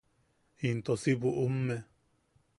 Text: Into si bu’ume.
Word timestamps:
Into 0.69 0.95
si 1.03 1.13
bu’ume. 1.21 1.77